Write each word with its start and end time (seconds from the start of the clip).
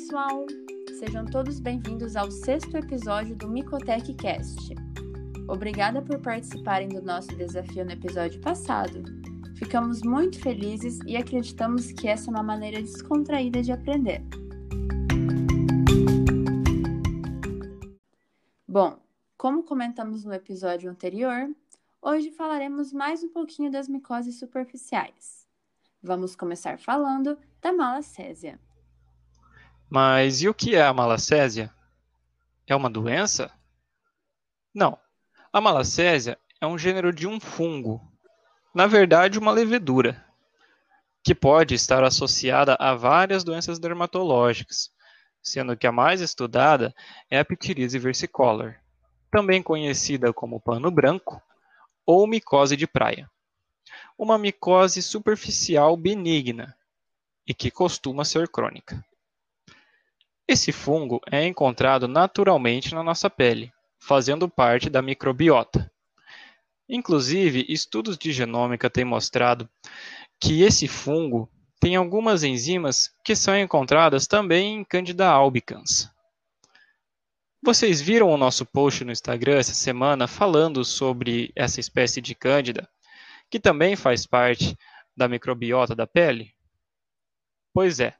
pessoal! 0.00 0.46
Sejam 0.98 1.26
todos 1.26 1.60
bem-vindos 1.60 2.16
ao 2.16 2.30
sexto 2.30 2.74
episódio 2.74 3.36
do 3.36 3.46
Micotech 3.46 4.14
Cast. 4.14 4.74
Obrigada 5.46 6.00
por 6.00 6.18
participarem 6.20 6.88
do 6.88 7.02
nosso 7.02 7.28
desafio 7.36 7.84
no 7.84 7.90
episódio 7.90 8.40
passado. 8.40 9.02
Ficamos 9.58 10.00
muito 10.00 10.40
felizes 10.40 11.00
e 11.06 11.18
acreditamos 11.18 11.92
que 11.92 12.08
essa 12.08 12.30
é 12.30 12.32
uma 12.32 12.42
maneira 12.42 12.80
descontraída 12.80 13.60
de 13.60 13.72
aprender. 13.72 14.22
Bom, 18.66 18.98
como 19.36 19.64
comentamos 19.64 20.24
no 20.24 20.32
episódio 20.32 20.90
anterior, 20.90 21.54
hoje 22.00 22.30
falaremos 22.30 22.90
mais 22.90 23.22
um 23.22 23.28
pouquinho 23.28 23.70
das 23.70 23.86
micoses 23.86 24.38
superficiais. 24.38 25.46
Vamos 26.02 26.34
começar 26.34 26.78
falando 26.78 27.36
da 27.60 27.70
malacésia. 27.70 28.58
Mas 29.90 30.40
e 30.40 30.48
o 30.48 30.54
que 30.54 30.76
é 30.76 30.82
a 30.82 30.94
malacésia? 30.94 31.68
É 32.64 32.76
uma 32.76 32.88
doença? 32.88 33.50
Não. 34.72 34.96
A 35.52 35.60
malacésia 35.60 36.38
é 36.60 36.66
um 36.66 36.78
gênero 36.78 37.12
de 37.12 37.26
um 37.26 37.40
fungo, 37.40 38.00
na 38.72 38.86
verdade, 38.86 39.36
uma 39.36 39.50
levedura, 39.50 40.24
que 41.24 41.34
pode 41.34 41.74
estar 41.74 42.04
associada 42.04 42.76
a 42.78 42.94
várias 42.94 43.42
doenças 43.42 43.80
dermatológicas, 43.80 44.92
sendo 45.42 45.76
que 45.76 45.88
a 45.88 45.92
mais 45.92 46.20
estudada 46.20 46.94
é 47.28 47.40
a 47.40 47.44
ptiríase 47.44 47.98
versicolor, 47.98 48.76
também 49.28 49.60
conhecida 49.60 50.32
como 50.32 50.60
pano 50.60 50.88
branco 50.88 51.42
ou 52.06 52.28
micose 52.28 52.76
de 52.76 52.86
praia. 52.86 53.28
Uma 54.16 54.38
micose 54.38 55.02
superficial 55.02 55.96
benigna 55.96 56.76
e 57.44 57.52
que 57.52 57.72
costuma 57.72 58.24
ser 58.24 58.48
crônica. 58.48 59.04
Esse 60.50 60.72
fungo 60.72 61.20
é 61.30 61.46
encontrado 61.46 62.08
naturalmente 62.08 62.92
na 62.92 63.04
nossa 63.04 63.30
pele, 63.30 63.72
fazendo 64.00 64.48
parte 64.48 64.90
da 64.90 65.00
microbiota. 65.00 65.88
Inclusive, 66.88 67.64
estudos 67.68 68.18
de 68.18 68.32
genômica 68.32 68.90
têm 68.90 69.04
mostrado 69.04 69.70
que 70.40 70.62
esse 70.62 70.88
fungo 70.88 71.48
tem 71.78 71.94
algumas 71.94 72.42
enzimas 72.42 73.14
que 73.24 73.36
são 73.36 73.56
encontradas 73.56 74.26
também 74.26 74.80
em 74.80 74.84
Candida 74.84 75.28
albicans. 75.28 76.10
Vocês 77.62 78.00
viram 78.00 78.28
o 78.28 78.36
nosso 78.36 78.66
post 78.66 79.04
no 79.04 79.12
Instagram 79.12 79.56
essa 79.56 79.72
semana 79.72 80.26
falando 80.26 80.84
sobre 80.84 81.52
essa 81.54 81.78
espécie 81.78 82.20
de 82.20 82.34
Cândida, 82.34 82.88
que 83.48 83.60
também 83.60 83.94
faz 83.94 84.26
parte 84.26 84.76
da 85.16 85.28
microbiota 85.28 85.94
da 85.94 86.08
pele? 86.08 86.52
Pois 87.72 88.00
é, 88.00 88.16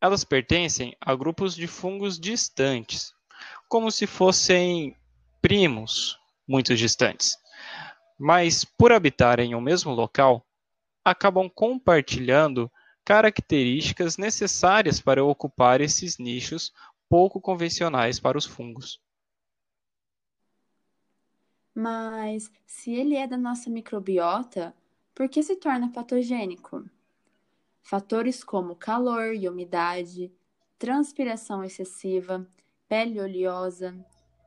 elas 0.00 0.24
pertencem 0.24 0.96
a 1.00 1.14
grupos 1.14 1.54
de 1.54 1.66
fungos 1.66 2.18
distantes, 2.18 3.14
como 3.68 3.90
se 3.90 4.06
fossem 4.06 4.96
primos 5.40 6.18
muito 6.46 6.74
distantes. 6.74 7.36
Mas, 8.18 8.64
por 8.64 8.92
habitarem 8.92 9.54
o 9.54 9.60
mesmo 9.60 9.92
local, 9.92 10.46
acabam 11.04 11.48
compartilhando 11.48 12.70
características 13.04 14.16
necessárias 14.16 15.00
para 15.00 15.24
ocupar 15.24 15.80
esses 15.80 16.18
nichos 16.18 16.72
pouco 17.08 17.40
convencionais 17.40 18.18
para 18.18 18.36
os 18.36 18.44
fungos. 18.44 19.00
Mas, 21.74 22.50
se 22.66 22.92
ele 22.92 23.16
é 23.16 23.26
da 23.26 23.36
nossa 23.36 23.68
microbiota, 23.68 24.74
por 25.14 25.28
que 25.28 25.42
se 25.42 25.56
torna 25.56 25.92
patogênico? 25.92 26.88
Fatores 27.88 28.42
como 28.42 28.74
calor 28.74 29.32
e 29.32 29.48
umidade, 29.48 30.34
transpiração 30.76 31.62
excessiva, 31.62 32.44
pele 32.88 33.20
oleosa, 33.20 33.96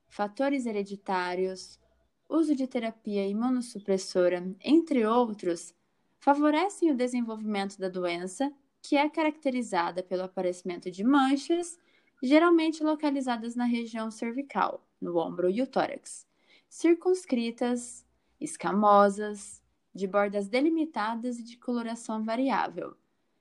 fatores 0.10 0.66
hereditários, 0.66 1.80
uso 2.28 2.54
de 2.54 2.68
terapia 2.68 3.26
imunossupressora, 3.26 4.54
entre 4.60 5.06
outros, 5.06 5.74
favorecem 6.20 6.92
o 6.92 6.98
desenvolvimento 6.98 7.80
da 7.80 7.88
doença, 7.88 8.52
que 8.82 8.98
é 8.98 9.10
caracterizada 9.10 10.04
pelo 10.04 10.24
aparecimento 10.24 10.92
de 10.92 11.06
manchas, 11.06 11.80
geralmente 12.22 12.84
localizadas 12.84 13.56
na 13.56 13.64
região 13.64 14.12
cervical, 14.12 14.86
no 15.00 15.18
ombro 15.18 15.50
e 15.50 15.62
o 15.62 15.68
tórax, 15.68 16.28
circunscritas, 16.68 18.06
escamosas, 18.38 19.64
de 19.96 20.06
bordas 20.08 20.50
delimitadas 20.50 21.40
e 21.40 21.44
de 21.44 21.56
coloração 21.56 22.26
variável 22.26 22.98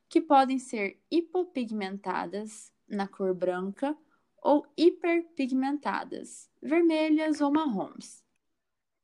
que 0.08 0.20
podem 0.20 0.58
ser 0.58 0.98
hipopigmentadas, 1.10 2.72
na 2.88 3.06
cor 3.06 3.34
branca, 3.34 3.96
ou 4.42 4.66
hiperpigmentadas, 4.76 6.48
vermelhas 6.62 7.40
ou 7.40 7.52
marrons. 7.52 8.22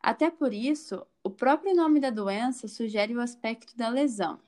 Até 0.00 0.30
por 0.30 0.52
isso, 0.52 1.04
o 1.22 1.30
próprio 1.30 1.74
nome 1.74 2.00
da 2.00 2.10
doença 2.10 2.68
sugere 2.68 3.14
o 3.14 3.20
aspecto 3.20 3.76
da 3.76 3.88
lesão. 3.88 4.40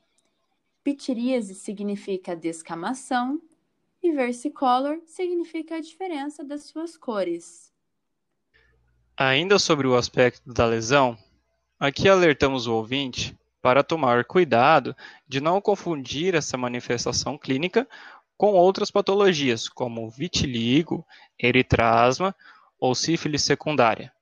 Pitiríase 0.84 1.54
significa 1.54 2.36
descamação 2.36 3.40
e 4.02 4.12
versicolor 4.12 5.00
significa 5.06 5.76
a 5.76 5.80
diferença 5.80 6.44
das 6.44 6.64
suas 6.64 6.96
cores. 6.96 7.72
Ainda 9.16 9.58
sobre 9.58 9.86
o 9.86 9.96
aspecto 9.96 10.52
da 10.52 10.66
lesão, 10.66 11.18
aqui 11.80 12.08
alertamos 12.08 12.66
o 12.66 12.74
ouvinte 12.74 13.36
para 13.66 13.82
tomar 13.82 14.24
cuidado 14.24 14.96
de 15.26 15.40
não 15.40 15.60
confundir 15.60 16.36
essa 16.36 16.56
manifestação 16.56 17.36
clínica 17.36 17.84
com 18.36 18.52
outras 18.52 18.92
patologias, 18.92 19.68
como 19.68 20.08
vitiligo, 20.08 21.04
eritrasma 21.36 22.32
ou 22.78 22.94
sífilis 22.94 23.42
secundária. 23.42 24.12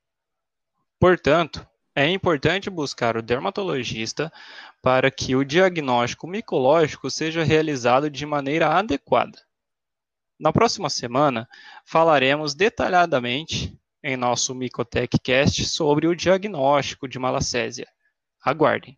Portanto, 0.99 1.63
é 1.93 2.09
importante 2.09 2.71
buscar 2.71 3.15
o 3.15 3.21
dermatologista 3.21 4.33
para 4.81 5.11
que 5.11 5.35
o 5.35 5.45
diagnóstico 5.45 6.25
micológico 6.25 7.11
seja 7.11 7.43
realizado 7.43 8.09
de 8.09 8.25
maneira 8.25 8.69
adequada. 8.69 9.39
Na 10.39 10.51
próxima 10.51 10.89
semana, 10.89 11.47
falaremos 11.85 12.55
detalhadamente 12.55 13.79
em 14.03 14.17
nosso 14.17 14.55
MicotechCast 14.55 15.65
sobre 15.65 16.07
o 16.07 16.15
diagnóstico 16.15 17.07
de 17.07 17.19
malacésia. 17.19 17.87
Aguardem! 18.43 18.97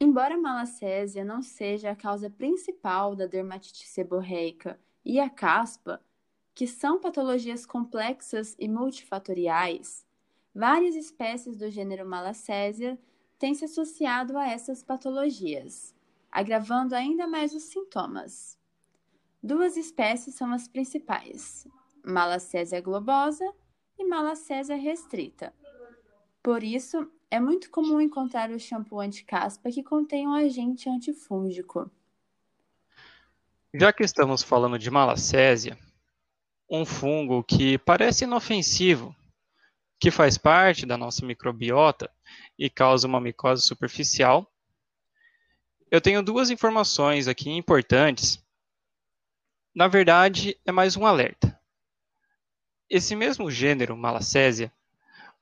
Embora 0.00 0.34
a 0.34 0.38
malacésia 0.38 1.24
não 1.24 1.40
seja 1.40 1.90
a 1.90 1.96
causa 1.96 2.28
principal 2.28 3.14
da 3.14 3.26
dermatite 3.26 3.86
seborreica 3.86 4.78
e 5.04 5.20
a 5.20 5.30
caspa, 5.30 6.02
que 6.54 6.66
são 6.66 7.00
patologias 7.00 7.64
complexas 7.66 8.56
e 8.58 8.68
multifatoriais, 8.68 10.06
várias 10.54 10.94
espécies 10.94 11.56
do 11.56 11.70
gênero 11.70 12.06
Malacésia 12.06 12.98
têm 13.38 13.54
se 13.54 13.64
associado 13.64 14.38
a 14.38 14.48
essas 14.48 14.82
patologias, 14.82 15.94
agravando 16.30 16.94
ainda 16.94 17.26
mais 17.26 17.52
os 17.54 17.64
sintomas. 17.64 18.58
Duas 19.42 19.76
espécies 19.76 20.34
são 20.34 20.52
as 20.52 20.68
principais: 20.68 21.66
Malacésia 22.04 22.80
globosa 22.80 23.52
e 23.98 24.04
Malacésia 24.04 24.76
restrita. 24.76 25.52
Por 26.42 26.62
isso, 26.62 27.10
é 27.30 27.40
muito 27.40 27.70
comum 27.70 28.00
encontrar 28.00 28.50
o 28.50 28.58
shampoo 28.58 29.00
anti-caspa 29.00 29.70
que 29.70 29.82
contém 29.82 30.26
um 30.26 30.34
agente 30.34 30.88
antifúngico. 30.88 31.90
Já 33.72 33.92
que 33.92 34.04
estamos 34.04 34.42
falando 34.42 34.78
de 34.78 34.90
malacésia, 34.90 35.78
um 36.70 36.86
fungo 36.86 37.42
que 37.42 37.76
parece 37.78 38.24
inofensivo, 38.24 39.14
que 39.98 40.10
faz 40.10 40.38
parte 40.38 40.86
da 40.86 40.96
nossa 40.96 41.24
microbiota 41.26 42.10
e 42.58 42.70
causa 42.70 43.08
uma 43.08 43.20
micose 43.20 43.62
superficial, 43.62 44.50
eu 45.90 46.00
tenho 46.00 46.22
duas 46.22 46.50
informações 46.50 47.28
aqui 47.28 47.50
importantes. 47.50 48.42
Na 49.74 49.88
verdade, 49.88 50.58
é 50.64 50.72
mais 50.72 50.96
um 50.96 51.06
alerta. 51.06 51.58
Esse 52.88 53.16
mesmo 53.16 53.50
gênero, 53.50 53.96
malacésia, 53.96 54.72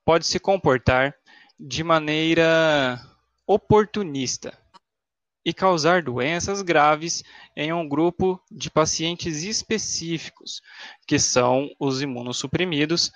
pode 0.05 0.27
se 0.27 0.39
comportar 0.39 1.15
de 1.65 1.85
maneira 1.85 3.01
oportunista 3.47 4.59
e 5.45 5.55
causar 5.55 6.03
doenças 6.03 6.61
graves 6.61 7.23
em 7.55 7.73
um 7.73 7.89
grupo 7.89 8.43
de 8.51 8.69
pacientes 8.69 9.45
específicos, 9.45 10.61
que 11.07 11.21
são 11.21 11.71
os 11.79 12.03
imunossuprimidos, 12.03 13.13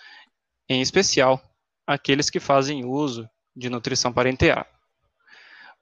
em 0.69 0.81
especial 0.81 1.43
aqueles 1.85 2.31
que 2.31 2.39
fazem 2.39 2.85
uso 2.85 3.29
de 3.55 3.69
nutrição 3.69 4.13
parenteral. 4.13 4.67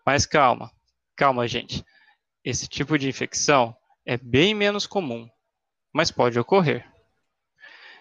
Mas 0.05 0.25
calma, 0.25 0.73
calma, 1.15 1.47
gente. 1.47 1.85
Esse 2.43 2.67
tipo 2.67 2.99
de 2.99 3.09
infecção 3.09 3.77
é 4.07 4.17
bem 4.17 4.55
menos 4.55 4.87
comum, 4.87 5.29
mas 5.93 6.11
pode 6.11 6.39
ocorrer. 6.39 6.91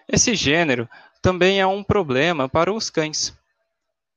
Esse 0.08 0.34
gênero 0.34 0.88
também 1.20 1.60
é 1.60 1.66
um 1.66 1.84
problema 1.84 2.48
para 2.48 2.72
os 2.72 2.88
cães 2.88 3.36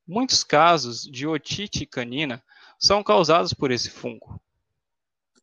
Muitos 0.08 0.42
casos 0.42 1.02
de 1.04 1.28
otite 1.28 1.86
canina 1.86 2.42
são 2.80 3.04
causados 3.04 3.54
por 3.54 3.72
esse 3.72 3.90
fungo. 3.90 4.42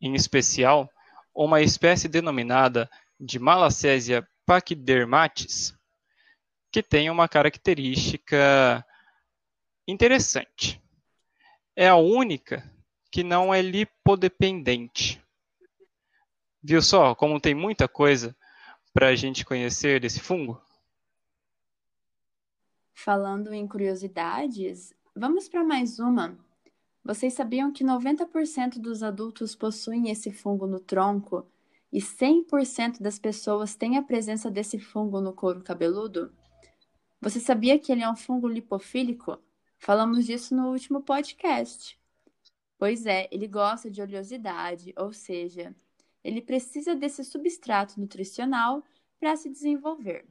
Em 0.01 0.15
especial, 0.15 0.91
uma 1.35 1.61
espécie 1.61 2.09
denominada 2.09 2.89
de 3.21 3.39
Malassezia 3.39 4.27
pachydermatis, 4.47 5.77
que 6.73 6.83
tem 6.83 7.11
uma 7.11 7.29
característica 7.29 8.85
interessante. 9.87 10.83
É 11.77 11.89
a 11.89 11.97
única 11.97 12.65
que 13.11 13.23
não 13.23 13.53
é 13.53 13.61
lipodependente. 13.61 15.23
Viu 16.63 16.81
só 16.81 17.15
como 17.15 17.39
tem 17.39 17.55
muita 17.55 17.87
coisa 17.87 18.35
para 18.95 19.09
a 19.09 19.15
gente 19.15 19.45
conhecer 19.45 20.01
desse 20.01 20.21
fungo? 20.21 20.59
Falando 22.97 23.53
em 23.53 23.67
curiosidades, 23.67 24.95
vamos 25.15 25.49
para 25.49 25.65
mais 25.65 25.99
uma. 25.99 26.39
Vocês 27.05 27.35
sabiam 27.35 27.71
que 27.73 27.85
90% 27.85 28.79
dos 28.79 29.03
adultos 29.03 29.55
possuem 29.55 30.11
esse 30.11 30.33
fungo 30.33 30.67
no 30.67 30.79
tronco 30.79 31.45
e 31.93 31.99
100% 31.99 33.03
das 33.03 33.19
pessoas 33.19 33.75
têm 33.75 33.99
a 33.99 34.03
presença 34.03 34.49
desse 34.49 34.79
fungo 34.79 35.21
no 35.21 35.35
couro 35.35 35.61
cabeludo? 35.61 36.33
Você 37.21 37.41
sabia 37.41 37.79
que 37.79 37.91
ele 37.93 38.03
é 38.03 38.09
um 38.09 38.17
fungo 38.17 38.49
lipofílico? 38.49 39.39
Falamos 39.77 40.25
disso 40.25 40.57
no 40.57 40.71
último 40.71 41.03
podcast. 41.03 41.99
Pois 42.79 43.05
é, 43.05 43.29
ele 43.31 43.49
gosta 43.49 43.91
de 43.91 44.01
oleosidade, 44.01 44.95
ou 44.97 45.13
seja, 45.13 45.75
ele 46.23 46.41
precisa 46.41 46.95
desse 46.95 47.23
substrato 47.25 48.01
nutricional 48.01 48.83
para 49.21 49.37
se 49.37 49.51
desenvolver. 49.51 50.25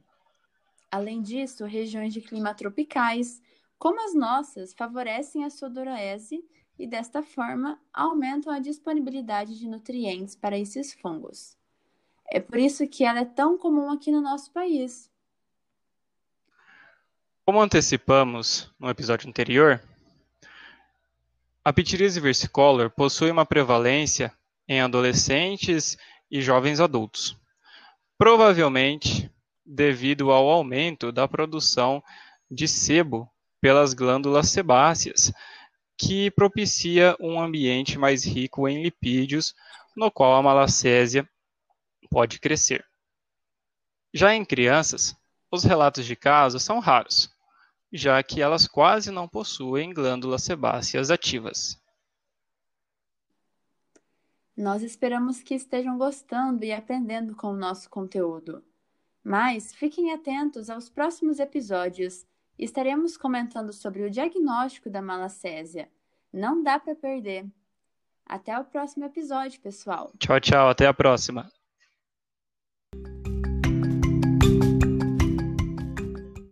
Além 0.94 1.20
disso, 1.20 1.64
regiões 1.64 2.14
de 2.14 2.20
clima 2.20 2.54
tropicais, 2.54 3.42
como 3.76 4.00
as 4.00 4.14
nossas, 4.14 4.72
favorecem 4.72 5.44
a 5.44 5.50
sudorese 5.50 6.38
e, 6.78 6.86
desta 6.86 7.20
forma, 7.20 7.80
aumentam 7.92 8.52
a 8.52 8.60
disponibilidade 8.60 9.58
de 9.58 9.66
nutrientes 9.66 10.36
para 10.36 10.56
esses 10.56 10.94
fungos. 10.94 11.56
É 12.30 12.38
por 12.38 12.60
isso 12.60 12.86
que 12.86 13.02
ela 13.02 13.18
é 13.18 13.24
tão 13.24 13.58
comum 13.58 13.90
aqui 13.90 14.12
no 14.12 14.20
nosso 14.20 14.52
país. 14.52 15.10
Como 17.44 17.60
antecipamos 17.60 18.72
no 18.78 18.88
episódio 18.88 19.28
anterior, 19.28 19.82
a 21.64 21.72
pitirise 21.72 22.20
versicolor 22.20 22.88
possui 22.88 23.32
uma 23.32 23.44
prevalência 23.44 24.32
em 24.68 24.80
adolescentes 24.80 25.98
e 26.30 26.40
jovens 26.40 26.78
adultos, 26.78 27.36
provavelmente 28.16 29.33
devido 29.64 30.30
ao 30.30 30.48
aumento 30.48 31.10
da 31.10 31.26
produção 31.26 32.02
de 32.50 32.68
sebo 32.68 33.30
pelas 33.60 33.94
glândulas 33.94 34.50
sebáceas, 34.50 35.32
que 35.96 36.30
propicia 36.30 37.16
um 37.20 37.40
ambiente 37.40 37.98
mais 37.98 38.24
rico 38.24 38.68
em 38.68 38.82
lipídios, 38.82 39.54
no 39.96 40.10
qual 40.10 40.34
a 40.34 40.42
malacésia 40.42 41.28
pode 42.10 42.38
crescer. 42.38 42.84
Já 44.12 44.34
em 44.34 44.44
crianças, 44.44 45.16
os 45.50 45.64
relatos 45.64 46.04
de 46.04 46.14
casos 46.14 46.62
são 46.62 46.78
raros, 46.78 47.30
já 47.92 48.22
que 48.22 48.42
elas 48.42 48.66
quase 48.66 49.10
não 49.10 49.28
possuem 49.28 49.94
glândulas 49.94 50.42
sebáceas 50.42 51.10
ativas. 51.10 51.80
Nós 54.56 54.82
esperamos 54.82 55.42
que 55.42 55.54
estejam 55.54 55.98
gostando 55.98 56.64
e 56.64 56.72
aprendendo 56.72 57.34
com 57.34 57.48
o 57.48 57.56
nosso 57.56 57.90
conteúdo. 57.90 58.62
Mas 59.24 59.74
fiquem 59.74 60.12
atentos 60.12 60.68
aos 60.68 60.90
próximos 60.90 61.40
episódios. 61.40 62.26
Estaremos 62.58 63.16
comentando 63.16 63.72
sobre 63.72 64.02
o 64.02 64.10
diagnóstico 64.10 64.90
da 64.90 65.00
malacésia. 65.00 65.88
Não 66.30 66.62
dá 66.62 66.78
para 66.78 66.94
perder. 66.94 67.46
Até 68.26 68.58
o 68.58 68.64
próximo 68.64 69.06
episódio, 69.06 69.60
pessoal. 69.60 70.12
Tchau, 70.18 70.38
tchau. 70.40 70.68
Até 70.68 70.86
a 70.86 70.92
próxima. 70.92 71.50